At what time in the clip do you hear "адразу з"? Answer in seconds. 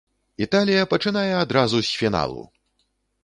1.43-2.01